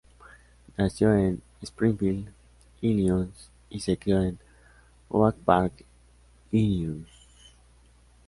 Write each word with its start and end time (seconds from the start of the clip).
Nació 0.77 1.13
en 1.13 1.43
Springfield, 1.61 2.31
Illinois 2.81 3.29
y 3.69 3.81
se 3.81 3.97
crio 3.99 4.19
en 4.23 4.39
Oak 5.09 5.35
Park, 5.45 5.85
Illinois. 6.51 7.05